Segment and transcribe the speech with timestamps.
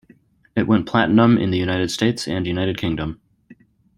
[0.55, 3.21] It went platinum in the United States and United Kingdom.